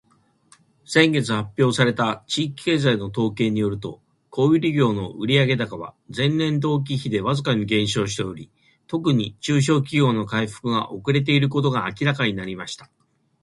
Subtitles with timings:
[0.83, 8.49] 「先月発表された地域経済の統計によると、小売業の売上高は前年同期比でわずかに減少しており、
[8.87, 12.89] 特に中小企業の回復が遅れていることが明らかになりました。」